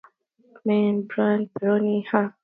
The 0.53 0.59
main 0.65 1.03
brands 1.05 1.51
are 1.51 1.59
"Peroni" 1.59 1.73
and 1.97 2.03
"Nastro 2.05 2.11
Azzurro". 2.29 2.33